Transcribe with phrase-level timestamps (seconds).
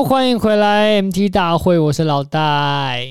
[0.00, 3.06] 好，欢迎回来 MT 大会，我是老戴，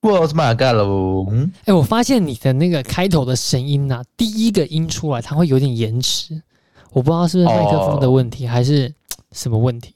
[0.00, 1.50] 我是马盖龙。
[1.50, 6.40] 哎、欸，我发现你的那个开头的声音呐、啊，第一个音出来，它会有点延迟，
[6.92, 8.90] 我不知道是不是麦克风的问题，哦、还是
[9.32, 9.94] 什么问题。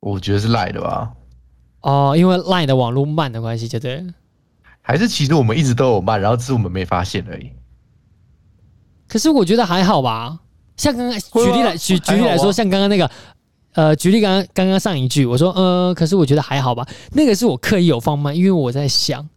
[0.00, 1.12] 我觉得是赖的吧。
[1.82, 4.04] 哦，因为赖的网络慢的关系，就对。
[4.80, 7.48] 还是其实我们一直都有慢，然后只是我们没发现而已。
[9.06, 10.40] 可是我觉得还好吧。
[10.76, 13.08] 像刚刚举例来举举例来说，像刚刚那个，
[13.74, 16.86] 呃，举例刚刚刚刚上一句，我说，呃，可是我觉得还好吧。
[17.12, 19.28] 那个是我刻意有放慢，因为我在想。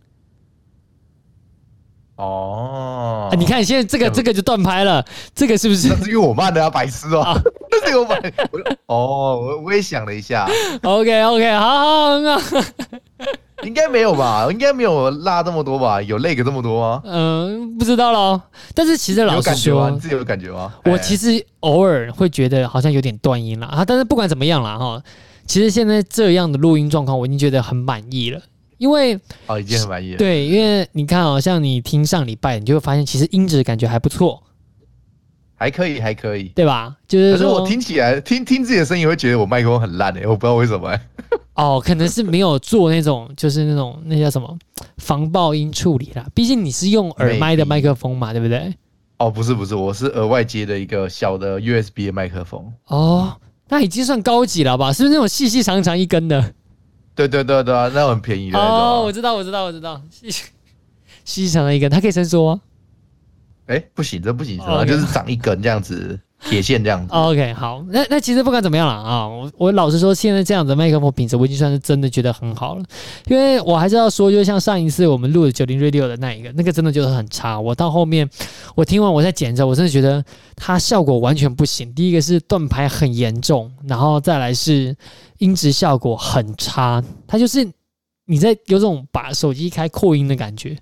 [2.17, 5.89] 哦、啊，你看现在这个这个就断拍了，这个是不是？
[5.89, 7.41] 那是因为我慢的啊，白痴哦、喔。
[7.69, 8.33] 那是我慢。
[8.85, 10.47] 哦，我我也想了一下。
[10.83, 12.61] OK OK，好好很好。
[13.63, 14.47] 应该没有吧？
[14.51, 16.01] 应该没有拉这么多吧？
[16.01, 17.01] 有累个这么多吗？
[17.05, 18.41] 嗯，不知道咯。
[18.73, 19.89] 但是其实老实说？
[19.89, 20.73] 你自己有感觉吗？
[20.85, 23.85] 我其实偶尔会觉得好像有点断音了啊。
[23.85, 25.01] 但是不管怎么样啦哈，
[25.45, 28.41] 其实现在这样的录音状况我已经觉得很满意了。
[28.77, 30.17] 因为哦，已经很满意了。
[30.17, 34.43] 对，因为你看哦，像你听上礼拜，你就会发现其实音质感觉还不错，
[35.55, 36.95] 还可以，还可以，对吧？
[37.07, 41.01] 就是可是我听起来听听自己的声音，会觉得我麦克风很烂诶，我不知道为什么、欸。
[41.55, 44.57] 哦，可能是没有做那种，就是那种那叫什么
[44.97, 46.25] 防爆音处理啦。
[46.33, 48.73] 毕竟你是用耳麦的麦克风嘛，对不对？
[49.17, 52.73] 哦，不是不是，我是额外接的一个小的 USB 的麦克风。
[52.87, 53.33] 哦，
[53.69, 54.91] 那已经算高级了吧？
[54.91, 56.53] 是不是那种细细长长一根的？
[57.15, 58.59] 对对对对啊，那很便宜的。
[58.59, 60.29] 哦，我知道我知道我知道，细
[61.23, 62.61] 细长长的一根，它可以伸缩吗？
[63.67, 64.85] 哎，不行，这不行，是吧？
[64.85, 66.19] 就是长一根这样子。
[66.47, 67.11] 铁线这样子。
[67.11, 72.83] OK，好，那那其实不管怎么样了啊，我我老实说，现在这样子麦克风品质，我已经算是真的觉得很好了。
[73.27, 77.59] 因为我还是要说，就像上一次我们录的九零 Radio 的那一个，那个真的就是很差。
[77.59, 78.29] 我到后面
[78.75, 80.23] 我听完我在剪着，我真的觉得
[80.55, 81.91] 它效果完全不行。
[81.95, 84.95] 第一个是断排很严重，然后再来是
[85.39, 87.01] 音质效果很差。
[87.25, 87.67] 它就是
[88.25, 90.77] 你在有种把手机开扩音的感觉。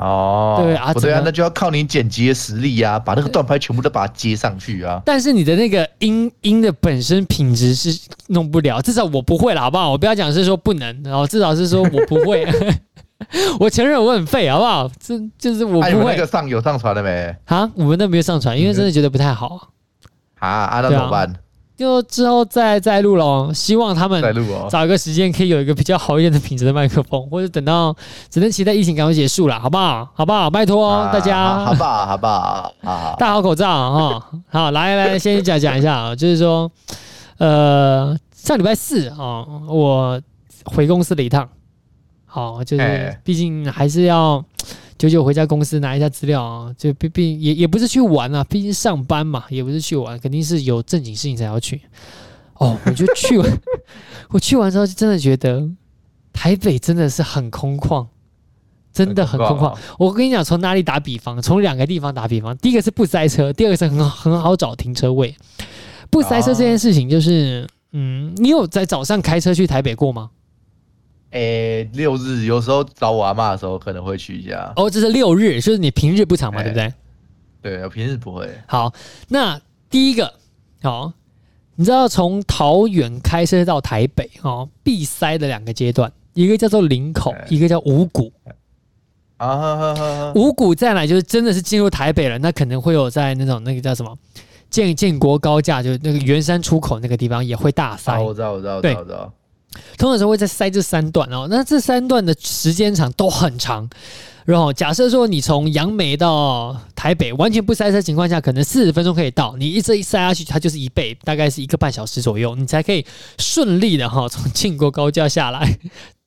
[0.00, 5.00] 哦，对啊，不对啊，那就要靠你剪辑的实力呀、啊，把那个断拍全部都把它接上去啊。
[5.04, 7.96] 但是你的那个音音的本身品质是
[8.28, 9.90] 弄不了，至少我不会了，好不好？
[9.90, 12.48] 我不要讲是说不能，然后至少是说我不会。
[13.60, 14.90] 我承认我很废，好不好？
[14.98, 16.14] 这就是我不会。
[16.14, 17.36] 那个上有上传了没？
[17.44, 19.68] 啊，我们那没有上传，因为真的觉得不太好。
[20.38, 21.30] 啊啊，那怎么办？
[21.80, 24.22] 就之后再再录喽，希望他们
[24.68, 27.96] 找一个时间可以有一个比较好一点的品质的麦克风，或者等到
[28.28, 30.06] 只能期待疫情赶快结束了，好不好？
[30.12, 30.50] 好不好？
[30.50, 32.04] 拜托、啊、大家，好不好？
[32.04, 32.74] 好不好？
[32.82, 34.30] 好，戴好口罩哈。
[34.50, 36.70] 好，来来，先讲讲一下啊，就是说，
[37.38, 40.20] 呃，上礼拜四啊，我
[40.64, 41.48] 回公司了一趟，
[42.26, 44.44] 好，就是毕竟还是要。
[45.00, 51.80] 久久回家公司拿一下资料啊，就毕毕也也不是去玩啊，毕竟上班嘛，也不是去玩，肯定是有正经事情才要去。
[52.56, 53.50] 哦，我就去完，
[54.28, 55.66] 我去完之后就真的觉得
[56.34, 58.06] 台北真的是很空旷，
[58.92, 59.74] 真的很空旷。
[59.98, 61.40] 我跟你讲，从哪里打比方？
[61.40, 65.34] 从两个地方打比方，第一个是不塞车，第二个是很很好找停车位。
[66.10, 70.28] 不塞车这件事情，就是嗯，你有在早上开车去台北过吗？
[71.30, 74.72] 诶、欸，六日有时候找我阿妈的时候可能会去一下。
[74.76, 76.94] 哦，这是六日，就是你平日不常嘛，欸、对不对？
[77.62, 78.50] 对，我平日不会。
[78.66, 78.92] 好，
[79.28, 80.34] 那第一个，
[80.82, 81.12] 好，
[81.76, 88.32] 你知道从桃园开车到台北，哦，必塞的两个阶段，一个叫做林口，欸、一个叫五股。
[89.36, 94.14] 啊，五股再来就是真的是进入台北了，那可能会有在那种那个叫什么
[94.68, 98.12] 建建国高架，就是那个圆山出口那个地方也会大塞。
[98.12, 99.32] 啊、我知道，我知道，对我知道。
[99.96, 103.88] 通常是会在塞这三段哦，那这三段的时间长都很长。
[104.46, 109.54] 然后假设说你从杨梅到台北完全不塞车情况下，可能四十分钟可以到。
[109.56, 113.04] 你一这一塞下去，它就是一倍，大概是一个半小时左右，你才可以
[113.38, 115.78] 顺利的哈从庆国高架下来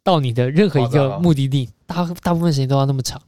[0.03, 1.69] 到你的任何一个目的地。
[1.85, 3.21] 大大部分时间都要那么长。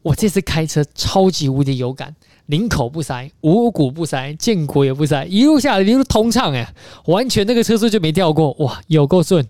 [0.00, 2.14] 我这次开车超级无敌有感。
[2.46, 6.72] 林口不塞，五股不塞，建国也不塞，一路下来一路通畅哎，
[7.06, 9.44] 完全那个车速就没掉过，哇，有够顺。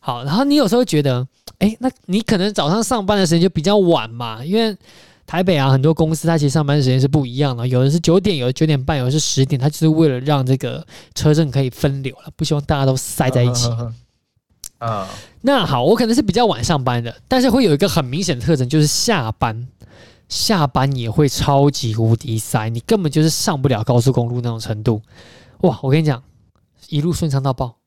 [0.00, 1.26] 好，然后你有时候觉得，
[1.58, 4.74] 哎，那你可能早上上班的时间就比较晚嘛，因为
[5.26, 10.84] 台北啊很多公司它其实上班时间是不一样的，有的是九点，有的九点半，有的是十点，它就是为了让这个
[11.14, 13.68] 车阵可以分流了，不希望大家都塞在一起。
[14.78, 15.06] 啊，
[15.42, 19.68] 那好，我可能是比较晚上班的，但是会有一个很明显的特征，就是下班。
[20.30, 25.02] 下班也会超级无敌塞，你根本就是上不了高速公路那种程度。
[25.60, 26.22] 哇，我跟你讲，
[26.88, 27.79] 一路顺畅到爆，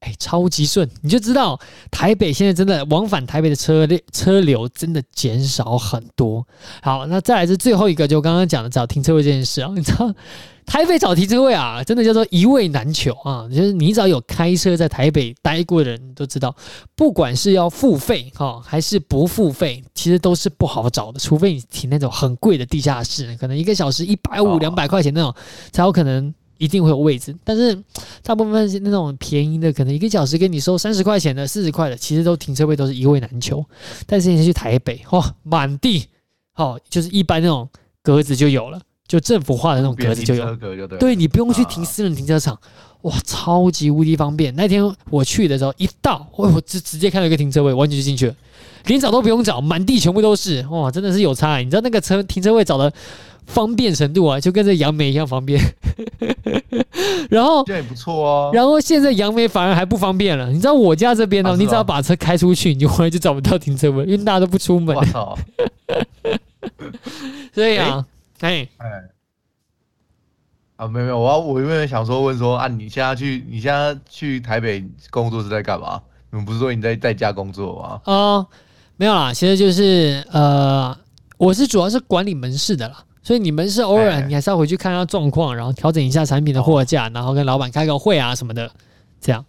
[0.00, 1.60] 哎，超级顺，你就知道
[1.90, 6.46] 台北现在真的往返台北的车流车流真的减少很多。
[6.82, 10.10] 好，那再来是最后一个，就刚刚讲的找停车位这件事啊，你知道
[10.64, 13.46] 台北找停车位啊，真的叫做一位难求啊。
[13.48, 16.56] 就是你只要有开车在台北待过的人都知道，
[16.94, 25.34] 不管是要付费哈还是不付费，其实都是不好找的，除非你停那种很贵的地下室，可能一个小时一百五、两百块钱那种
[25.72, 26.32] 才有可能。
[26.60, 27.74] 一定会有位置，但是
[28.22, 33.64] 大部分是那种便宜的，可能一个小时给你收三十块钱的、四十块的，其实都停车位都是一位难求。
[34.06, 36.06] 但是你去台北，哇，满地，
[36.56, 37.66] 哦，就是一般那种
[38.02, 38.78] 格子就有了，
[39.08, 42.58] 就政府画的那种格子就有，就对，对你不用去停私人停车场，
[43.02, 44.54] 哇，超级无敌方便。
[44.54, 48.34] 那天我去的时候，一到，我直直接看到一个停车位，完全就进去了，
[48.84, 51.56] 连找都不用找，满地全部都是，哇，真的是有差。
[51.56, 52.92] 你知道那个车停车位找的？
[53.46, 55.60] 方便程度啊，就跟这杨梅一样方便。
[57.28, 58.50] 然后这样也不错哦。
[58.52, 60.50] 然后现在杨梅反而还不方便了。
[60.50, 64.94] 你知道我家这边呢、哦，你只要把车开出去，你回来就找不到停车位，因为大家都不出门。
[64.96, 65.38] 我操！
[67.54, 68.04] 所以啊，
[68.40, 68.88] 哎哎，
[70.76, 76.00] 啊，没有没有，我要我原本想说问说啊，你现在去你现在去台北工作是在干嘛？
[76.30, 78.00] 你们不是说你在在家工作吗？
[78.04, 78.46] 哦，
[78.96, 80.96] 没有啦，其实就是呃，
[81.36, 83.04] 我是主要是管理门市的啦。
[83.22, 88.70] 所以你们是偶尔，你还是要回去看下状况，然后调整一下产品的货架，然后跟老板开个会啊什么的，
[89.20, 89.44] 这样。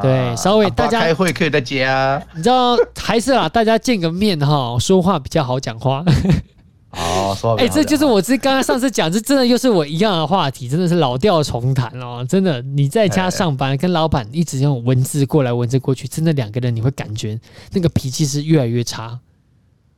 [0.00, 6.02] 对，稍微大家开会可以在家，你知道还是啊，大家见个面哈，说话比较好讲话。
[6.90, 7.62] 哦，说话。
[7.62, 12.24] 哎，这就是我这刚刚上次讲，这真的又是我一样的话题，真的是老调重弹哦。
[12.28, 17.38] 真的，你在家上班跟老板一直用文字过来文字过去，真的两个人你会感觉
[17.72, 19.20] 那个脾气是越来越差。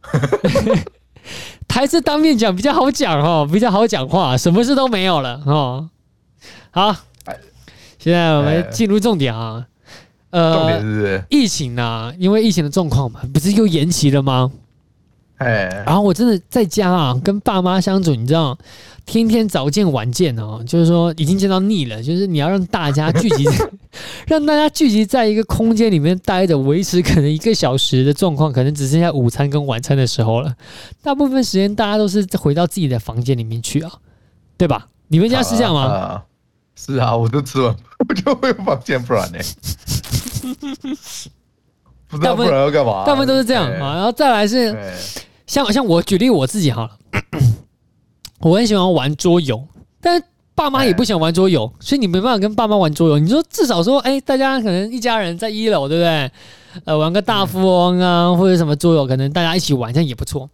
[1.69, 5.91] 还是当面讲比较好讲哦，比较好讲话，什么事都没有了哦。
[6.71, 6.95] 好，
[7.99, 9.67] 现在我们进入重点啊。
[10.31, 14.53] 呃，重点是疫情啊，因为疫情的状况嘛，不是又延期了吗？
[15.39, 18.57] 哎，然后我真的在家啊，跟爸妈相处，你知道，
[19.05, 22.03] 天天早见晚见哦，就是说已经见到腻了。
[22.03, 23.45] 就是你要让大家聚集，
[24.29, 30.55] 让大家聚集在一个空间里面待着，维持可能一个小时的状况，可能只剩下午餐跟晚餐的时候了。
[31.03, 33.91] 大部分时间大家都是回到自己的房间里面去啊，
[34.57, 34.87] 对吧？
[35.09, 35.83] 你们家是这样吗？
[35.83, 36.23] 啊啊
[36.77, 37.75] 是啊，我都吃完，
[38.09, 39.39] 我就会有房间，不然呢？
[42.17, 43.05] 不知道不然要干嘛？
[43.05, 44.77] 大部分都是这样啊，然后再来是。
[45.47, 46.91] 像像我举例我自己好了，
[48.41, 49.63] 我很喜欢玩桌游，
[50.01, 50.25] 但是
[50.55, 53.19] 爸妈也不想玩桌游，所以你没办法跟爸妈玩桌游。
[53.19, 56.31] 你说至少说，哎，大家可能一家人在一楼，对不对？
[56.87, 60.49] 呃，玩个大富翁啊，或者什么桌游，可能大家一起玩，这样也不错。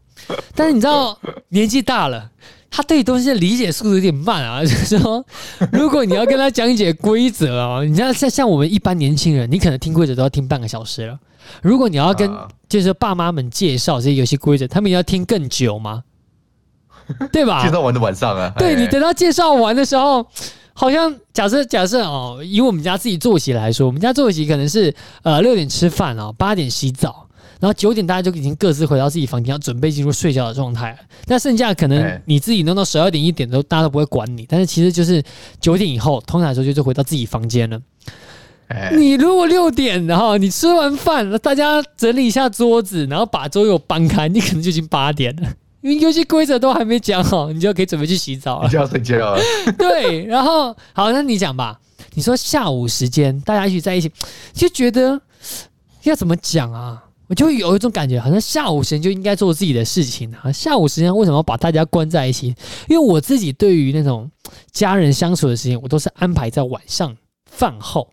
[0.56, 1.16] 但是你知道，
[1.50, 2.28] 年纪大了，
[2.68, 4.60] 他对东西的理解速度有点慢啊。
[4.66, 5.24] 就是说，
[5.70, 11.16] 如果你要跟他讲解规则啊，你知道像像我们一般年轻人，你可能听规则都要听半个小时了。
[11.62, 12.30] 如果你要跟
[12.68, 16.04] 就是爸妈们介绍这些游戏规则，他们要听更久吗？
[17.32, 17.64] 对吧？
[17.66, 20.24] 介绍完的晚上啊，对，你等到介绍完的时候，
[20.72, 27.26] 好像假设假设哦，以我们家自己作息来说，我们家作息可能是呃六点吃饭哦，八点洗澡，
[27.58, 30.96] 然后九点大家就已经各自回到自己房间，要准备进入睡觉的状态。
[31.26, 35.20] 那剩下可能你自己弄到十二点一点都大家都不会管你，但是其实就是
[35.60, 37.80] 九点以后，通常来说就是回到自己房间了。
[38.96, 45.48] 你如果六点，然后你吃完饭，大家整理一下桌子，然后把桌游搬开，你可能就已经八点了，
[45.82, 49.40] 因为游戏规则都还没讲好，你就可以准备去洗澡了，就要睡觉了。
[49.76, 51.78] 对，然后好，那你讲吧。
[52.14, 54.10] 你说下午时间大家一起在一起，
[54.52, 55.20] 就觉得
[56.02, 57.04] 要怎么讲啊？
[57.28, 60.50] 我就会有一种感觉，好像下午时间就应该做自己的事情啊。
[60.50, 62.48] 下午时间为什么要把大家关在一起？
[62.88, 64.28] 因为我自己对于那种
[64.72, 67.16] 家人相处的时间，我都是安排在晚上
[67.48, 68.08] 饭后。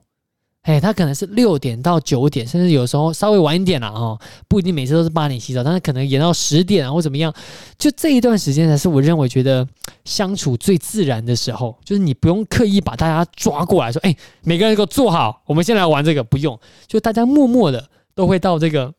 [0.68, 4.20] 哎，他可能是六点到九点，甚至有时候稍微晚一点了哦，
[4.50, 7.34] 不一定每次都是八点洗澡，但是可能延到十点啊或怎么样，
[7.78, 9.66] 就这一段时间才是我认为觉得
[10.04, 18.94] 相处最自然的时候，就是你不用刻意把大家抓过来说，哎，每个人给我坐好，我们先来玩这个，不用，就大家默默的都会到这个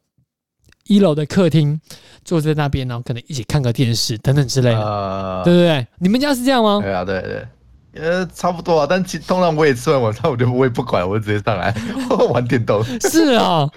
[0.86, 1.78] 一楼的客厅
[2.24, 5.86] 坐在那边，然后可能一起看个电视等等之类的，呃、对不对？
[5.98, 6.80] 你们家是这样吗？
[6.82, 7.46] 对啊，对对。
[8.00, 11.74] 呃，差不多啊，但其通常我也吃完晚餐，我就我也不管，我就直接上来
[12.30, 12.82] 玩电动。
[13.10, 13.68] 是啊，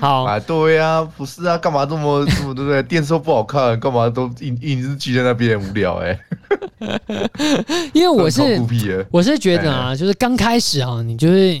[0.00, 2.82] 好 啊，对呀、啊，不是啊，干嘛这么这么对不对？
[2.84, 7.30] 电视不好看，干嘛都一一直聚在那边无聊哎、欸。
[7.92, 8.42] 因为我是
[9.10, 11.60] 我是觉得啊，就是刚开始啊，你就是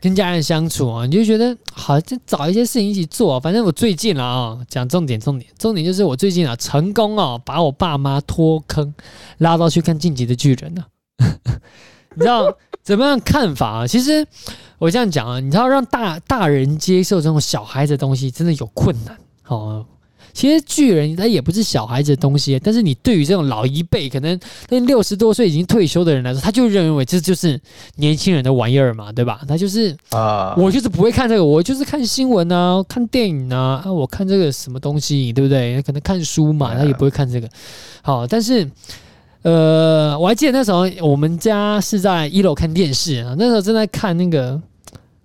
[0.00, 3.38] 跟家人相处啊，你就觉得好，就找一些事情一起做。
[3.40, 8.94] 反正我最近了啊，讲重点重点重点就是我最近啊，成功啊，把我爸妈脱坑，
[9.38, 10.86] 拉到去看《晋级的巨人》了。
[12.14, 13.86] 你知道怎么样看法啊？
[13.86, 14.26] 其实
[14.78, 19.86] 我这样讲啊，你知道让大大人接受这种小孩子的东西，真的有困难哦。
[20.32, 27.60] 其实巨人他也不是小孩子的东西，但是你对于这种老一辈，可能那六十多岁已经退休的人来说，他就认为这就是
[27.96, 29.40] 年轻人的玩意儿嘛，对吧？
[29.48, 35.82] 他就是啊，我就是不会看这个，我就是看新闻啊，看电影啊，啊，我看这个什么东西，对不对？
[35.82, 37.48] 可能看书嘛，他也不会看这个。
[38.00, 38.64] 好，但是
[39.42, 44.54] 呃，我还记得那时候我们家是在一楼看电视啊，那时候正在看那个《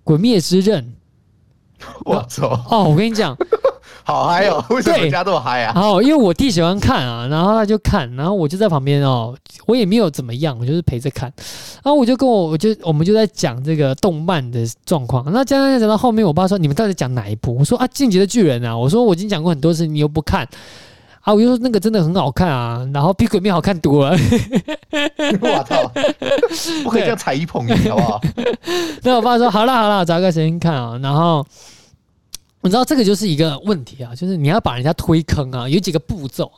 [0.04, 0.82] 鬼灭之刃》。
[2.06, 2.48] 我操！
[2.70, 3.36] 哦，我跟你讲。
[4.02, 4.64] 好嗨哦！
[4.70, 5.72] 为什么家这么嗨啊？
[5.74, 11.30] 哦，因为我弟喜欢看啊，然后他就看，然后我就在旁边哦，我也没有怎么样，我就是陪着看。
[11.82, 15.24] 然后我就跟我，我就我们就在讲这个动漫的状况。
[15.32, 20.48] 那讲讲讲到后面，我爸说：“你们到底讲哪一部？”我说：“啊，进击的巨人啊！”我说：“我已经讲过很多次，你又不看
[21.26, 24.16] 啊！”我就说：“那个真的很好看啊，然后比鬼灭好看多了。
[25.42, 25.92] ”我操！
[26.82, 28.20] 不可以这样踩一捧一，好不好？
[29.02, 31.46] 那我爸说：“好了好了，找个时间看啊。”然后。
[32.62, 36.50] 你知道这个就是一个问题啊，就是你要把人家推坑啊，有几个步骤，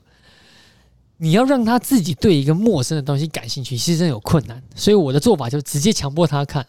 [1.18, 4.62] 你要让他自己对一个陌生的东西感兴趣，其实真有困难。
[4.74, 6.64] 所以我的做法就直接强迫他看。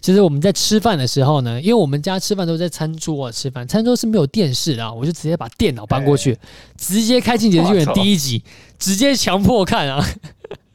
[0.00, 6.36] 就是我们在吃饭的时候呢，因为我们家吃饭都在餐桌啊吃饭，餐桌是没有电视的，我就直接把电脑搬过去，
[6.76, 8.42] 直接开《进击的巨人》第一集，
[8.78, 10.04] 直接强迫看啊。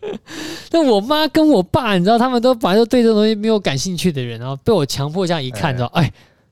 [0.71, 6.11] 那我妈跟我爸，你知道，他们都本来都对这东西没有感兴趣的人，然后被我强迫这样一看，知道，哎，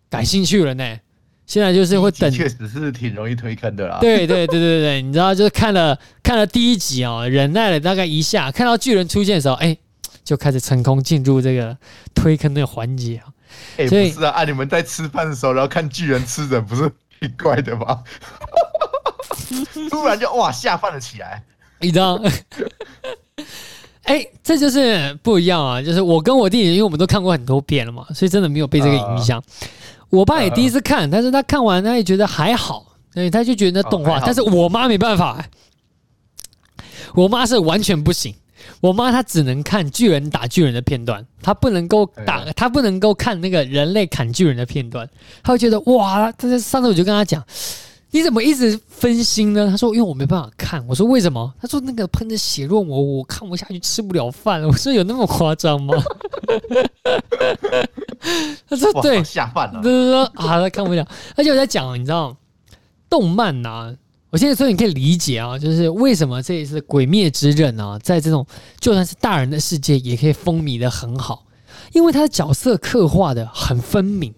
[0.09, 0.97] 感兴趣了呢。
[1.45, 3.99] 现在就是会等，确实是挺容易推坑的啦。
[4.01, 9.77] 对对对对对，你知道，就是看了看了第一集哦，忍耐了大概一下，看到巨人出现的时候，哎，
[10.23, 11.77] 就开始成功进入这个
[12.13, 13.25] 推坑的环节啊。
[13.77, 18.03] 哎，不是啊，啊，你们在吃饭的时候，然后看巨人吃人，不是挺怪的吗？
[19.89, 21.43] 突然就哇下饭了起来，
[21.79, 22.19] 你知道？
[24.03, 25.81] 哎，这就是不一样啊！
[25.81, 29.39] 就是我跟我弟弟，因为我们都看过很多遍了嘛，所以真的没有被这个影响。
[29.39, 29.67] 呃
[30.09, 34.19] 我爸也第一次看，但是他看完他也觉得还好，所以他就觉得那动画。
[34.19, 35.43] 但是我妈没办法，
[37.15, 38.35] 我妈是完全不行。
[38.81, 45.07] 我妈她只能看巨人打巨人的片段，她不能够打，她不能够看那个人类砍巨人的片段。
[45.41, 47.43] 她会觉得哇，但是上次我就跟她讲。
[48.15, 49.67] 你怎么一直分心呢？
[49.67, 55.95] 她说：“因为我没办法看。”我说：“为什么？”她说：“那个喷着血肉膜，我看不下去，吃不了饭。”我说：“有那么夸张吗？”
[58.69, 59.81] 她说：“对，下饭了。
[59.83, 61.03] ”他说：“啊，他看不了。”
[61.35, 62.37] 而且我在讲，你知道，
[63.09, 63.95] 动漫呐、啊，
[64.33, 68.43] 我现在说你可以理解啊，就是为什么这一次《鬼灭之刃》啊，在这种
[68.79, 71.45] 就算是大人的世界也可以风靡的很好，
[71.91, 74.33] 因为他的角色刻画的很分明。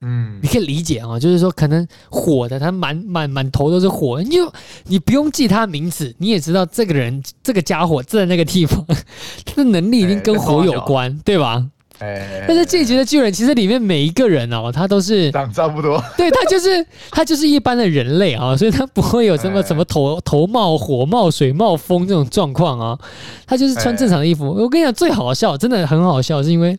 [0.00, 4.52] 嗯，你可以理解啊，就是说可能火的，他满满满头都是火，你就
[4.86, 8.84] 你不用记他名字，你也知道这个人这个家伙在那个地方，
[9.46, 11.64] 他的能力一定跟火有关，对吧？
[12.02, 22.98] 哎，但是这一集的巨人其实里面每一个人哦，他都是长差不多， 对，他就是他就是一般的人类啊，所以他不会有什么什么头头冒火冒水冒风这种状况啊，
[23.46, 24.46] 他就是穿正常的衣服。
[24.48, 26.76] 我跟你讲，最好笑，真的很好笑，是因为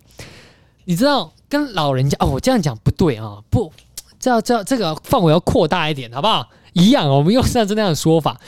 [0.86, 1.32] 你知道。
[1.50, 3.72] 跟老人家哦，我这样讲不对啊，不，
[4.20, 6.50] 这这这个范围要扩大一点，好不好？
[6.72, 8.40] 一样，我们用上次那样的说法。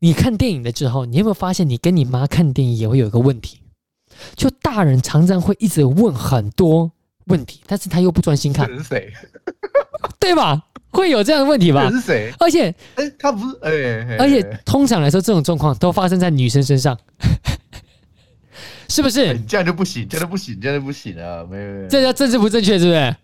[0.00, 3.60] 你看电影的之后，你有没有发现，你跟你妈看电影也会有一个问题？
[4.34, 6.90] 就大人常常会一直问很多
[7.26, 8.66] 问题，但是他又不专心看。
[8.66, 9.12] 这是谁？
[10.18, 10.62] 对吧？
[10.90, 11.90] 会有这样的问题吧？
[11.90, 12.32] 是谁？
[12.38, 16.98] 而且，哎，他不是，哎，而且通常来说，这种状况都发生在女生身上。
[18.88, 19.26] 是不是？
[19.26, 21.44] 欸、这样就不行，这样就不行，这样就不行啊！
[21.48, 23.16] 没有没有，这叫政治不正确，是不是？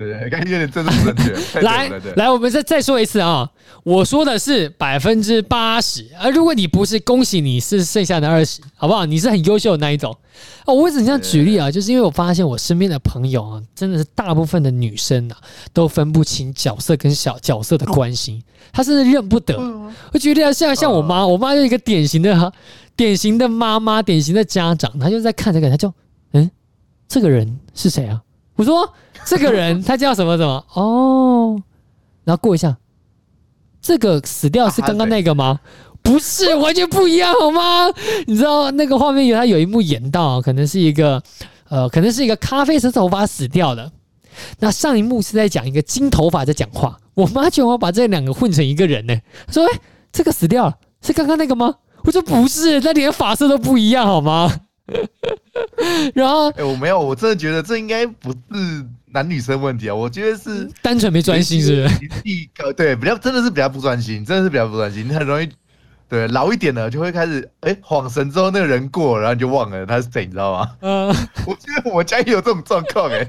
[0.00, 1.60] 对对，感觉有点政治不正确。
[1.60, 3.46] 来来，我们再再说一次啊！
[3.84, 9.04] 我说的是百分之八十，而如果你不是，恭喜你是剩下的二十，好不好？
[9.04, 10.16] 你是很优秀的那一种。
[10.64, 11.70] 哦，我为什么这样举例啊？
[11.70, 15.36] 就是因为我发现我身边的朋友啊，真的是大部分的女生啊，
[15.74, 18.42] 都分不清角色跟小角色的关系，
[18.72, 19.58] 她甚至认不得。
[20.12, 22.52] 我举例啊，像像我妈，我妈就是一个典型的。
[22.96, 25.90] 典型的妈妈，典型的家长，她就在看这个，他就，
[26.32, 26.50] 嗯，
[27.08, 28.20] 这个人是谁啊？
[28.60, 28.92] 我说
[29.24, 30.62] 这个人他叫什么什么？
[30.76, 31.62] 哦，
[32.24, 32.76] 然后过一下，
[33.80, 35.60] 这个死掉是刚刚那个吗？
[36.02, 37.90] 不是，完全不一样，好吗？
[38.26, 41.22] 你知道那个画面有他有一幕演到，可能是一个，
[41.70, 43.90] 呃，可能是一个咖啡色头发死掉的。
[44.58, 49.18] 那上一幕是在讲一个金头发在讲话，我妈居然把这两个混成一个人呢？
[49.50, 49.80] 说，哎，
[50.12, 51.76] 这个死掉了，是刚刚那个吗？
[52.04, 54.52] 我说不是，那连发色都不一样，好吗？
[56.14, 58.38] 然后，哎、欸，我没有，我真的觉得这应该不是
[59.06, 62.72] 男女生问题啊，我觉得是单纯没专心，是不是？
[62.74, 65.48] 对，比较真的是比较不专心，真的是比较不专心，你很容易
[66.10, 70.68] 对，老一点的就会开始，哎，恍神之后那个人过了，然后你就忘了他是谁，你知道吗？
[70.80, 71.06] 嗯，
[71.46, 73.24] 我觉得我家也有这种状况，哎，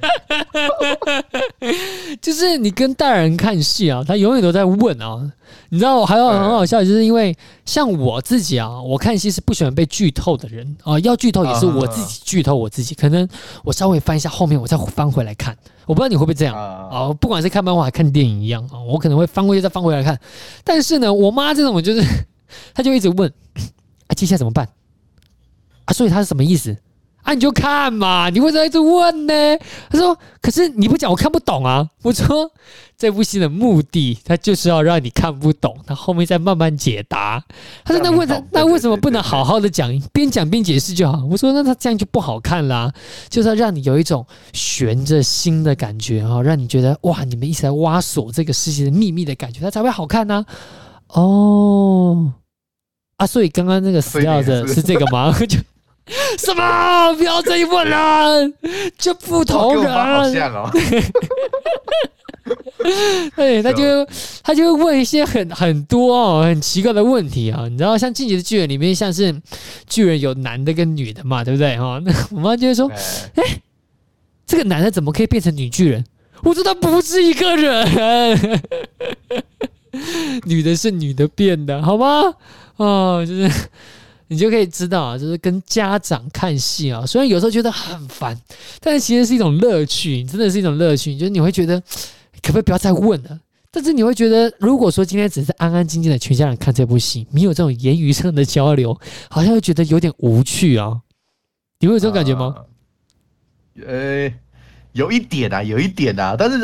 [2.20, 5.32] 就是你跟大人看戏啊，他永远都在问啊，
[5.70, 13.30] 你知道，还有很好笑，就是因为像我自己啊，我看戏是不喜欢被剧透的人啊，要剧透也是我自己剧透我自己，可能
[13.64, 16.56] 我稍微翻一下后面，我再翻回来看，我不知道你会不会这样
[16.90, 20.20] 啊，不管是看漫画还是看电影一样啊，我可能会翻过去再翻回来看，
[20.64, 22.04] 但是呢，我妈这种就是。
[22.74, 23.32] 他就一直问
[24.08, 24.68] ：“啊，接下来怎么办？
[25.86, 26.76] 啊，所以他是什么意思？
[27.24, 29.34] 啊，你就看嘛，你为什么一直问呢？”
[29.92, 32.52] 他说：“可是你不讲，我看不懂啊。”我说
[32.98, 37.44] ：“这部戏的目的，他就是要让你看不懂，他后面再慢慢解答。”
[37.86, 42.92] 他说：“那为什那为什么不能好好的讲，边讲边解释就好？”我说：“那他这样就不好看啦，
[43.30, 50.44] 就是要让你有一种悬着心的感觉啊，让你觉得哇，你们一直在挖索这个世界的秘密的感觉，它才会好看呢。”
[51.10, 52.34] 哦。
[53.22, 55.32] 啊，所以刚刚那个死掉的是这个吗？
[55.48, 55.58] 就
[56.40, 57.14] 什么？
[57.14, 58.52] 不要再问了，
[58.98, 59.94] 就不同人。
[59.94, 60.70] 好像哦。
[63.36, 64.06] 对，他就
[64.44, 69.40] 他就会问一些很很多哦很奇怪的问题啊，你知道，像《进击的巨人》里面，像是
[69.88, 71.78] 巨人有男的跟女的嘛，对不对？
[71.78, 72.90] 哈，那我妈就会说，
[73.36, 73.62] 哎，
[74.48, 76.04] 这个男的怎么可以变成女巨人？
[76.42, 78.60] 我说他不是一个人，
[80.46, 82.34] 女的是女的变的，好吗？
[82.84, 83.52] 哦，就是
[84.28, 88.36] 你就可以知道啊，就是跟家长看戏啊，虽然有时候觉得很烦，
[88.80, 91.16] 但是其实是一种乐趣，真的是一种乐趣。
[91.18, 91.80] 就是你会觉得
[92.42, 93.40] 可不可以不要再问了？
[93.70, 101.02] 但是你会觉得，如果说今天只是安安静静的全家人看这部戏，没有这种言语上的交流，好像会觉得有点无趣啊。
[101.80, 102.56] 你会有这种感觉吗？
[103.86, 104.30] 呃，
[104.92, 106.60] 有一点啊，有一点啊，但是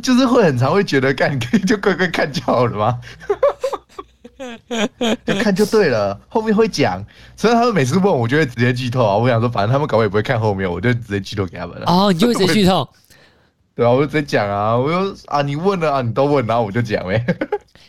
[0.00, 3.00] 就是会很常会觉得，干可以就乖乖看就好了吗？
[5.26, 7.04] 就看就对了，后面会讲。
[7.36, 9.16] 所以他们每次问我，就会直接剧透啊。
[9.16, 11.84] 我想说，反正他们搞也不会看后面，我就直接剧透给他们了。
[11.86, 12.88] 哦，你就会直接剧透？
[13.74, 14.76] 对啊，我就直接讲啊。
[14.76, 17.24] 我就啊，你问了啊，你都问，然后我就讲呗。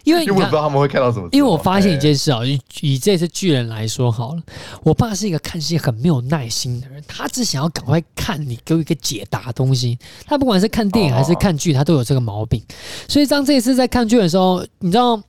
[0.04, 1.28] 因为 因为我不知道他们会看到什么。
[1.32, 4.42] 因为我发现一件事啊，以以这次巨人来说好了，
[4.84, 9.98] 我爸是一个看戏很没有耐心的人，他只想要赶快看你给我一个解答东西。
[10.26, 12.64] 他不管是看电影还是看剧，他都有这个毛病。
[13.08, 15.20] 所以当这一次在看剧的时候，你知道。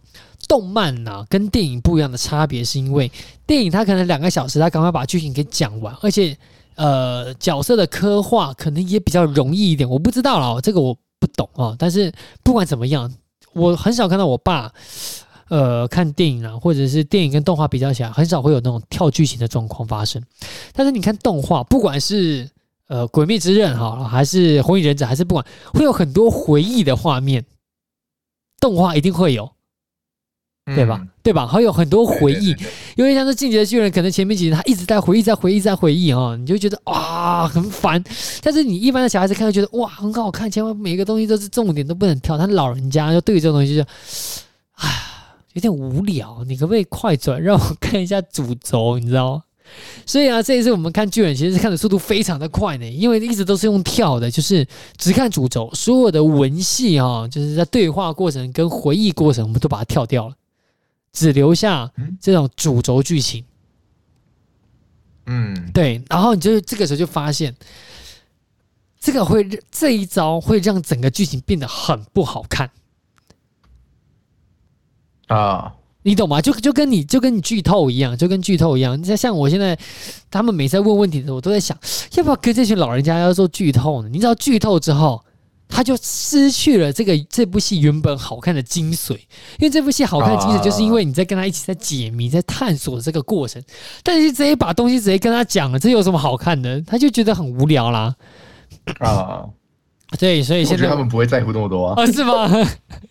[0.51, 3.09] 动漫呐、跟电影不一样的差别，是因为
[3.47, 6.37] 电影它可能两个小时，它赶快把剧情给讲完，而且
[6.75, 9.89] 呃角色的刻画可能也比较容易一点。
[9.89, 11.77] 我不知道啦，这个我不懂啊。
[11.79, 13.09] 但是不管怎么样，
[13.53, 14.73] 我很少看到我爸
[15.51, 20.21] 呃看电影啊，或者是电影跟动画比较起来，很少会有那种跳剧情的状况发生。
[20.73, 22.51] 但是你看动画，不管是
[22.89, 27.45] 呃《鬼灭之刃》哈，还是《火影忍者》，还是不管，会有很多回忆的画面，
[28.59, 29.49] 动画一定会有。
[30.75, 31.01] 对吧？
[31.23, 31.47] 对吧？
[31.47, 32.55] 还有很多回忆，
[32.97, 38.03] 因为像是《进击的巨人》，可能前面几集他一直在回忆，在回忆，在回忆啊，你就觉得哇很烦。
[38.43, 42.39] 但是你一般的小孩子看，就觉得哇很好看，千万每个东西都是重点，都不能跳。
[42.39, 43.83] 他老人家就对于这种东西就，
[44.77, 44.89] 唉，
[45.55, 46.45] 有点无聊。
[46.47, 48.99] 你可不可以快转，让我看一下主轴？
[48.99, 49.43] 你知道吗？
[50.05, 60.35] 所以啊，这一次我们看巨人，其实是看的速度非常的快呢，因为一直都是用跳的，就是只看主轴，所有的文戏啊，就是在对话过程跟回忆过程，我们都把它跳掉了。
[61.13, 63.45] 只留下这种主轴剧情，
[65.27, 67.55] 嗯，对，然后你就这个时候就发现，
[69.01, 72.71] 这个会这一招会让整个剧情变得很不好看
[75.27, 76.41] 啊，你懂吗？
[76.41, 78.97] 就就跟你就跟你剧透一样，就跟剧透一样。
[78.97, 79.77] 你像像我现在，
[80.31, 81.77] 他们每次在问问题的时候，我都在想，
[82.15, 84.09] 要不要跟这群老人家要做剧透呢？
[84.09, 85.25] 你知道剧透之后。
[85.71, 93.63] 他就失去了这个这部戏原本好看的精髓，因为这部戏好看的精髓就是因为你在跟他一起在解谜、在探索的这个过程。
[94.03, 96.81] 但是直接把东西直接跟他讲了，这有什么好看的？
[96.83, 98.15] 他就觉得很无聊啦。
[98.99, 99.45] 啊。
[100.19, 101.95] 对，所以现在他们不会在乎那么多啊？
[101.97, 102.51] 哦，是吗？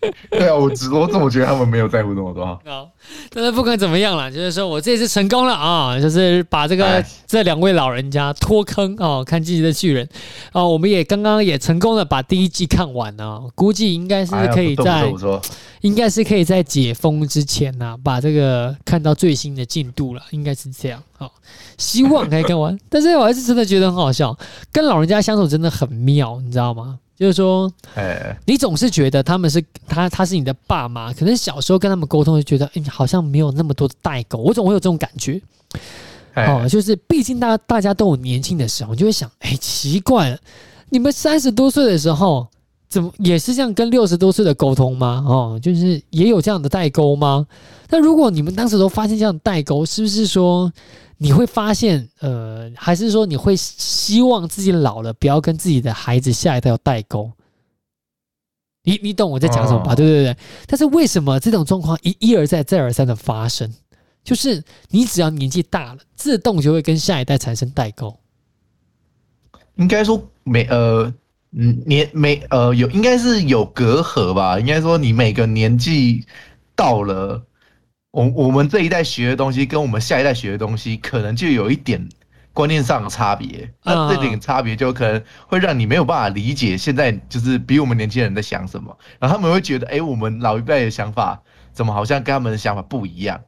[0.30, 2.58] 对啊，我只我怎么觉得他们没有在乎那么多啊？
[2.64, 2.88] 好，
[3.30, 10.06] 但是不管怎么样啦，就是说我这次成功了啊，就是把这个这两位老人家脱坑啊，看《进击的巨人》
[10.52, 15.12] 啊，我们也刚刚也成功的把第一季看完了，估计应该是可以在，
[15.82, 21.02] 应该是可以在解封之前呐，把这个看到最新的进度了，应该是这样。
[21.18, 21.28] 啊，
[21.76, 24.34] 希望可以看完，但是我还是真的觉得很好笑，
[24.72, 26.98] 跟老人家相处真的很妙，你知道吗？
[27.20, 35.38] 就是说，哎你总是觉得他们是他，他是你的爸妈，可能小时候跟他们沟通就觉得，哎，好像没有那么多的代沟，我总会有这种感觉。
[36.34, 40.38] 哦，就是毕竟大大家都有年轻的时候，你就会想，哎，奇怪了，
[40.88, 42.46] 你们三十多岁的时候，
[42.88, 45.22] 怎么也是这样跟六十多岁的沟通吗？
[45.28, 47.46] 哦，就是也有这样的代沟吗？
[47.90, 50.72] 那如果你们当时都发现这样的代沟，是不是说
[51.22, 57.30] 你会发现，呃，还是说你会希望自己老了不要跟自己的孩子下一代有代沟？
[58.84, 59.92] 你你懂我在讲什么吧？
[59.92, 60.36] 哦、对对对。
[60.66, 63.70] 但是为什么这种状况一一而再再而三的发生？
[64.24, 68.18] 就是你只要年纪大了，自动就会跟下一代产生代沟。
[69.74, 71.12] 应该说每呃
[71.52, 74.58] 嗯年每呃有应该是有隔阂吧？
[74.58, 76.24] 应该说你每个年纪
[76.74, 77.42] 到了，
[78.10, 82.08] 我我们这一代学的东西跟我们下一代学的东西，可能就有一点。
[82.52, 91.40] 观念上的差别，那这点差别就可能会让你没有办法理解现在就是比我们年轻人在想什么，然后他们会觉得，哎，我们老一辈的想法
[91.72, 93.40] 怎么好像跟他们的想法不一样，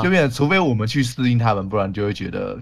[0.00, 2.56] 就变成除非我们去适应他们，不然就会觉得，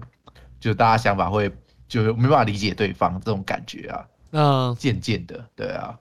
[0.59, 1.49] 就大家想法会
[1.87, 5.93] 就没办法理解对方这种感觉啊，嗯，渐渐的，对啊。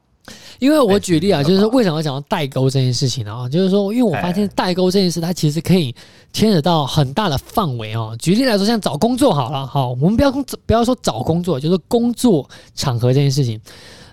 [0.62, 3.34] 因为我举例啊，就是为什么要讲到代沟这件事情呢？
[3.34, 5.92] 啊，就是说，因为我发现代沟这件事，它其实可以
[6.32, 8.16] 牵扯到很大的范围哦。
[8.16, 13.60] 举例来说，像找工作好了，好，我们不要工不要说找工作，就是工作场合这件事情。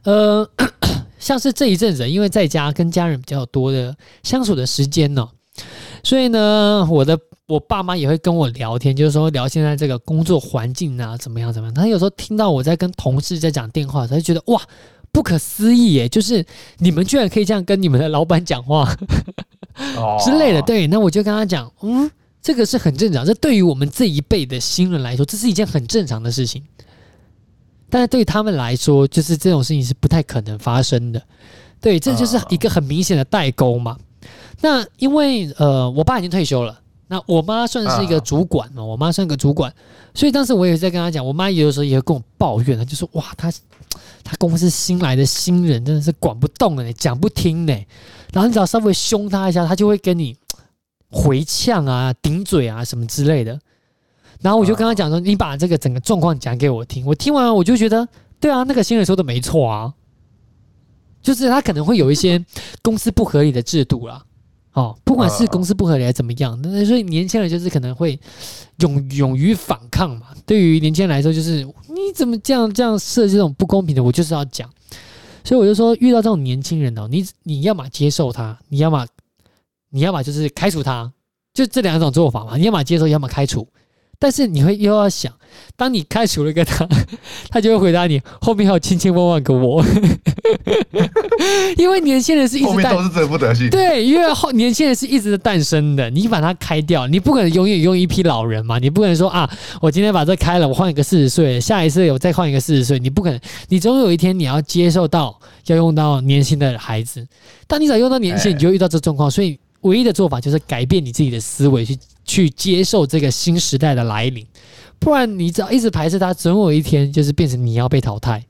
[0.05, 0.43] 呃，
[1.19, 5.29] 像是这一阵子，因为在家跟家人比较多的相处的时间呢，
[6.03, 11.73] 所以呢，我的我爸妈也会跟我聊天，就是说聊现在这个工作环境啊，怎么样怎么样。
[11.75, 14.59] 他有时候听到我在跟同事在讲电话，他就觉得哇。
[15.11, 16.07] 不可思议耶！
[16.07, 16.45] 就是
[16.77, 18.95] 你们居然可以这样跟你们的老板讲话
[20.23, 20.61] 之类的。
[20.61, 22.09] 对，那我就跟他讲，嗯，
[22.41, 23.25] 这个是很正常。
[23.25, 26.63] 这对于我们这一辈的新人来说，这是一件很正常的事情。
[27.89, 31.21] 但是对他们来说，就是这种事情是不太可能发生的。
[31.81, 33.97] 对，这就是一个很明显的代沟嘛。
[34.61, 39.73] 那因为呃，我爸已经退休了，那我妈算是一个主管嘛，我妈算个主管，
[40.13, 43.51] 所以当时我也在跟她讲，我妈有的时候也会跟我抱怨，她就说哇，她。
[44.21, 47.73] 她公司新来的新人真的是管不动了，讲不听呢。
[48.31, 50.37] 然后你只要稍微凶她一下，她就会跟你
[51.09, 53.59] 回呛啊、顶嘴啊什么之类的。
[54.39, 58.07] 然后我就跟她讲说：“你把这个整个状况讲给我听。”我听完我就觉得，
[58.39, 59.91] 对啊，那个新人说的没错啊，
[61.23, 62.45] 就是他可能会有一些
[62.83, 64.23] 公司不合理的制度啦。
[64.73, 68.19] 哦，不管是公司不合理还是怎么样，那所以年轻人就是可能会
[68.77, 70.27] 勇勇于反抗嘛。
[70.45, 74.69] 对于年轻人来说，就是你怎么这样这样设计这种不公平的，我就是要讲。
[75.43, 79.07] 所以我就说，遇到这种年轻人哦，你你要么接受他，你要么
[79.89, 81.11] 你要么就是开除他，
[81.53, 82.55] 就这两种做法嘛。
[82.55, 83.67] 你要么接受，要么开除。
[84.21, 85.31] 但是你会又要想，
[85.77, 86.85] 当你开除了一个他，
[87.49, 89.81] 他就会回答你，后面还有千千万万个我，
[91.77, 93.69] 因为年轻人是一直后面都是这副德行。
[93.69, 107.25] 对，因为后年轻人是一直诞生的，你把它开掉，你不可能永远用一批老人嘛，你不可能说啊，我今天把这开了，我换一个四十岁，下一次我再换一个四十岁，你不可能，你总有一天你要接受到要用到年轻的孩子，
[107.67, 109.57] 当你只要用到年轻，你就遇到这状况，所以。
[109.81, 114.45] 唯一的做法就是改变你自己的思维，去去接受这个新时代的来临，
[114.99, 118.43] 不然你只要一直排斥它，总有一天就是变成你要被淘汰，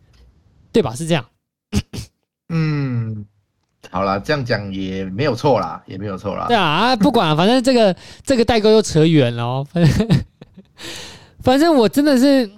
[0.72, 0.96] 对吧？
[0.96, 1.26] 是这样。
[2.50, 3.26] 嗯，
[3.89, 6.48] 好了，这样讲也没有错啦，也没有错啦。
[6.48, 9.68] 对啊，不管，反正这个这个代沟又扯远了哦。
[9.72, 10.08] 反正
[11.42, 12.50] 反正我真的是。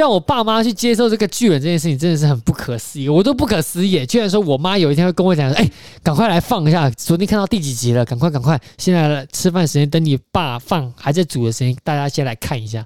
[0.00, 4.06] 让我爸妈去接受这个巨人这件事情，真的是很不可思议，我都不可思议。
[4.06, 5.70] 居然说我妈有一天会跟我讲说：“哎，
[6.02, 8.02] 赶快来放一下，昨天看到第几集了？
[8.06, 12.82] 赶快赶快，现在吃饭时间，等你爸放还在煮的时间，大家先来看一下。”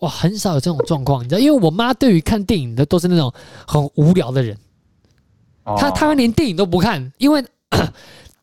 [0.00, 3.32] 哇，很少有这种状况，你知道，因为我妈对于看电影的都是那种
[3.64, 4.58] 很无聊的人，
[5.78, 7.44] 她她连电影都不看，因为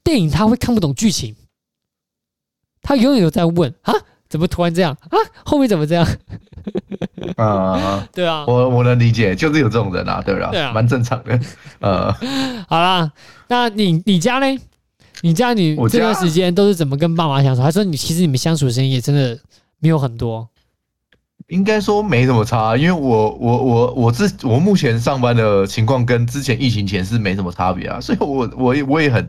[0.01, 1.35] 电影她会看不懂剧情，
[2.81, 3.93] 她永远有在问啊。
[4.29, 5.17] 怎么突然这样啊？
[5.45, 6.03] 后面怎么这样？
[7.37, 10.49] 啊，对啊，我我能理解，就是有这种人啊，对吧？
[10.51, 11.39] 对啊，蛮正常的。
[11.79, 12.11] 呃，
[12.67, 13.11] 好啦，
[13.47, 14.59] 那你你家呢？
[15.21, 17.61] 你家你这段时间都是怎么跟爸妈相处？
[17.61, 19.39] 还说你其实你们相处的时间也真的
[19.79, 20.47] 没有很多？
[21.47, 29.27] 应该说没什么差，因为我我我我之我目前上班的情况跟之前疫情前是没什么差别啊，所以我我也我也很。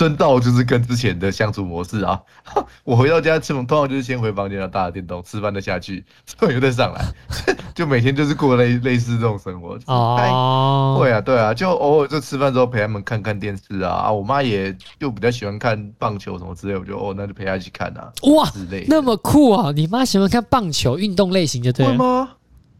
[0.00, 2.18] 顺道就是跟之前的相处模式啊，
[2.84, 7.04] 我回到家吃，通常就是先回房间要打电动，吃饭再下去，之 后又再上来，
[7.76, 9.78] 就每天就是过类类似这种生活。
[9.84, 13.90] 哦，对啊，对啊，就偶尔就吃饭之后陪他们看看电视啊。
[13.90, 18.10] 啊，我妈也就比较喜欢看棒球什么之类，我就哦，那就陪她一起看啊。
[18.34, 19.70] 哇，之类那么酷啊！
[19.76, 22.30] 你妈喜欢看棒球运动类型就对了吗？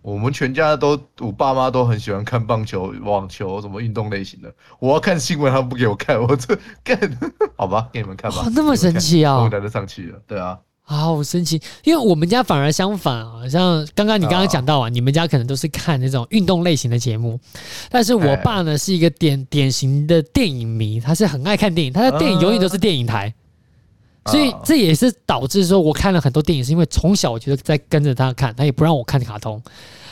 [0.02, 4.52] 我们全家都，我爸妈都很喜欢看棒球、网球什么运动类型的。
[4.78, 6.98] 我要看新闻，他们不给我看，我这干
[7.56, 8.42] 好吧，给你们看吧。
[8.44, 9.36] 哦，那么神奇啊！
[9.42, 10.58] 我带着上去了，对啊。
[10.82, 17.38] 好神奇，因为我们家反而相反啊，像刚刚你刚刚讲到啊，你们家可能都是看那种运动类型的节目，
[17.88, 23.32] 但是我爸呢是一个典典型的电影迷，他是很爱看电影，他的电影永远都是电影台，
[24.26, 29.60] 所以这也是导致说我看了很多电影，是因为从小我觉得在跟着他看，他也不让我看卡通。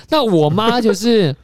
[0.08, 1.34] 那我妈就是，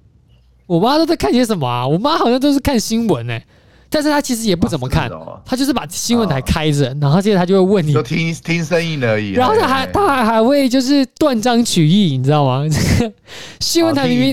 [0.66, 1.86] 我妈都在看些什么啊？
[1.86, 3.44] 我妈好像都是看新闻哎。
[3.88, 5.08] 但是他其实也不怎么看，
[5.44, 9.30] 他就是把新闻台开着，然后接着他就会问你，就听听声音而已。
[9.30, 12.66] 然后他还他还还会就是断章取义，你知道吗？
[12.68, 12.76] 这
[13.06, 13.12] 个
[13.60, 14.32] 新闻台明明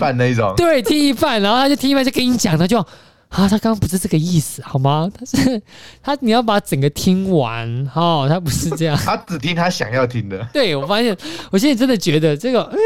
[0.58, 2.84] 对听一半，然后他就听一半就跟你讲，他就
[3.34, 5.12] 啊，他刚刚不是这个意思，好吗？
[5.18, 5.62] 他是
[6.02, 10.38] 他你要把整个听完哦，他不是这样， 他只听他想要听的。
[10.54, 11.16] 对，我发现，
[11.52, 12.78] 我现在真的觉得这个，哎，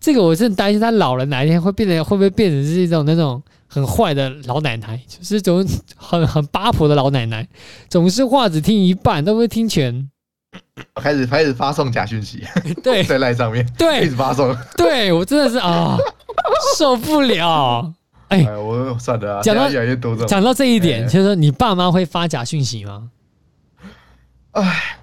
[0.00, 3.42] 这个我真的担心他老了哪一天会变得会不会变成是一种那种。
[3.66, 7.44] 很坏的老奶奶，就是总很很八婆的老奶奶，
[7.88, 10.08] 总是话只听一半，都不会听全。
[11.02, 12.44] 开始开始发送假讯息，
[12.84, 15.98] 对，在赖上面，对，一直发送，对我真的是啊，
[16.78, 17.92] 受不了。
[18.34, 23.10] 哎，哎，我算了，讲到越来越多，讲到这一点，就是说你爸妈会发假讯息吗？
[24.52, 24.98] 哎。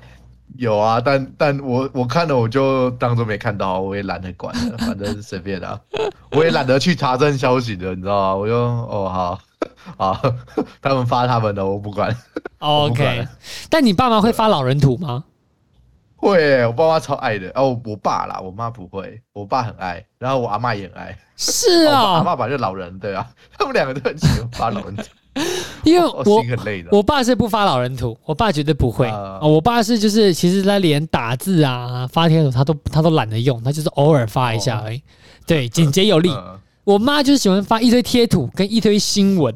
[0.57, 5.79] 有啊，但但我我看了，我就当做没看到，我也懒得管了，反正随便啊，
[6.31, 8.35] 我也懒得去查证消息的，你知道吗？
[8.35, 9.09] 我就哦
[9.97, 10.33] 好，好，
[10.79, 12.15] 他们发他们的，我不管。
[12.59, 13.25] OK，
[13.71, 15.23] 但你爸妈会发老人图吗？
[16.21, 21.17] 会，我爸妈超爱的哦，我爸啦，我妈不会，我爸很爱，然后我阿妈也很爱。
[21.35, 25.03] 是啊，阿妈吧就老人，对啊， 他们两个都很喜欢发老人图。
[25.83, 26.43] 因为我
[26.91, 29.39] 我爸是不发老人图，我爸绝对不会啊。
[29.41, 35.01] 我爸是就是，其实他连打字啊、发贴图他都他都懒得用，他就是偶尔发一下而已。
[35.47, 36.29] 对，简洁有力。
[36.83, 39.55] 我妈就是喜欢发一堆贴图跟一堆新闻，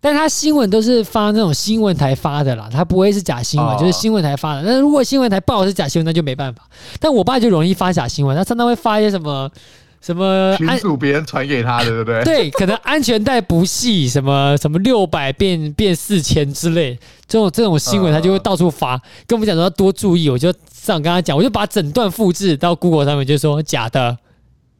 [0.00, 4.62] 但他新闻都是发那种新闻台发的啦，他不会是假新闻，就是新闻台发的。
[4.62, 6.62] 那如果新闻台报的是假新闻，那就没办法。
[7.00, 9.50] 但我爸就容易发假新闻，他常常会发一些什么。
[9.98, 12.22] 什么群主别人传给他的，对不对？
[12.22, 20.30] 对，可能安全带不系，什么什么六百变变四千之类，这种这种新闻他就会到处发，跟我们讲说要多注意。
[20.30, 24.16] 我就这样跟他讲，我就把整段复制到 Google 上面，就说假的。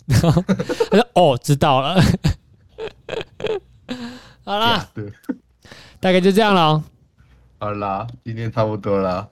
[0.07, 0.45] 然后
[0.91, 2.01] 他说：“哦，知道了。”
[4.47, 4.87] 好啦，
[5.99, 6.81] 大概就这样了。
[7.59, 9.27] 好啦，今天差不多了。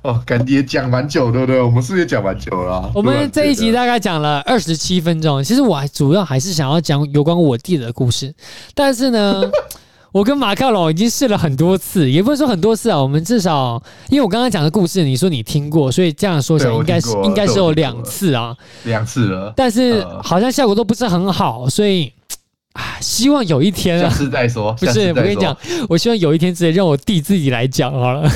[0.00, 1.60] 哦，感觉讲蛮久，对不对？
[1.60, 2.90] 我们是不是讲蛮久了？
[2.94, 5.44] 我们这一集大概讲了二十七分钟。
[5.44, 8.34] 其实我还主要还是想要讲有关我弟的故事，
[8.74, 9.42] 但是呢，
[10.10, 12.96] 我跟马克龙已经试了很多次，也不是说很多次啊。
[12.96, 19.52] 我们至少，因为我刚刚讲的故事，你说你听过，所以这样说起来应该是应该是有两次啊，两次了。
[19.54, 22.10] 但是好像效果都不是很好，所以。
[22.74, 24.72] 啊，希望有一天啊，下次再说。
[24.74, 25.56] 不是，我跟你讲，
[25.88, 28.28] 我希望有一天直接让我弟自己来讲好了。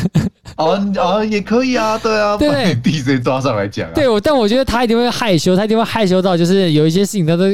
[0.56, 3.92] 哦哦，也可以啊，对啊，对，把你弟直接抓上来讲啊。
[3.94, 7.44] 对，我但我觉得他一定会害羞，他一定会害羞到就是有一些事情他都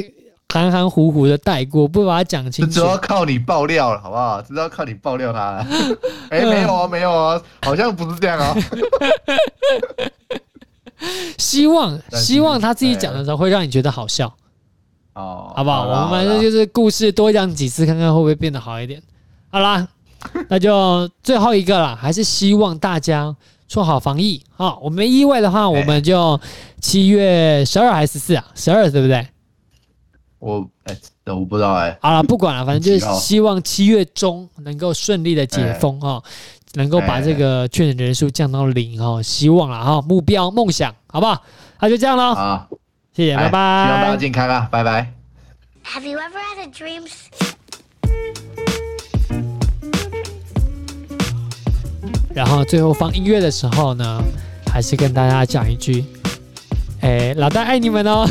[0.53, 2.81] 含含糊糊的带过，不把它讲清楚。
[2.81, 4.43] 主要靠你爆料了，好不好？
[4.43, 5.67] 主要靠你爆料他。
[6.29, 8.55] 哎，没有啊，没有啊，好像不是这样啊。
[11.39, 14.33] 希望希望他自己讲的时候会让你觉得好笑。
[15.15, 15.85] 哦，好不好？
[15.85, 19.01] 好我们反正就是故事多讲几次，看看会不会变得好一点。
[19.51, 19.87] 好啦，
[20.49, 23.35] 那就最后一个了，还是希望大家
[23.69, 24.43] 做好防疫。
[24.57, 26.41] 好，我没意外的话，我们就
[26.81, 28.45] 七月十二还是十四啊？
[28.55, 29.27] 十二对不对？
[30.41, 30.97] 我哎，
[31.27, 31.97] 我不知道哎。
[32.03, 36.21] 好了，不管了，反正就是希望七月中能够顺利的解封哈，
[36.75, 41.41] 能够把这个确诊人数降到零哈，希望了哈，目标梦想，好不好？
[41.81, 42.35] 那就这样喽。
[43.15, 43.85] 谢谢，拜拜。
[43.87, 45.13] 希望大家健康啊，拜拜。
[45.85, 47.07] Have you ever had a dream?
[52.35, 54.21] 然后最后放音乐的时候呢，
[54.73, 56.05] 还是跟大家讲一句。
[57.05, 58.27] 哎，老大爱你们哦！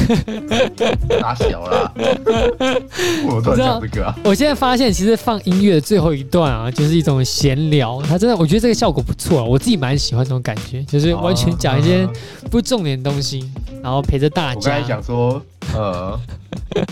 [1.22, 1.94] 打小了，
[3.30, 4.16] 我都讲这个啊。
[4.24, 8.02] 我现在发现，其实放音乐的最后一段啊，就是一种闲聊。
[8.02, 12.10] 他真的，我觉得这个效果不错，我自己蛮喜欢这种感觉，就是完全讲一些
[12.50, 13.48] 不重点的东西，
[13.84, 14.60] 然后陪着大家。
[14.60, 15.40] 我刚才想说，
[15.76, 16.20] 呃，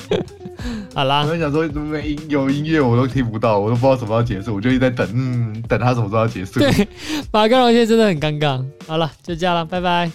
[0.94, 6.60] 好啦，我刚才想说，没音有音乐我都听不到，我都不知道什么要结束，我就一直在等，嗯，等他什么时候要结束。
[6.60, 6.88] 对，
[7.32, 8.64] 马克龙现在真的很尴尬。
[8.86, 10.12] 好了，就这样了，拜拜，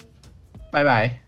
[0.71, 1.26] 拜拜。